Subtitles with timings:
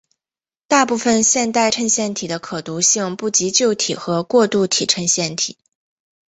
[0.67, 5.59] 大部分现代衬线体的可读性不及旧体和过渡体衬线体。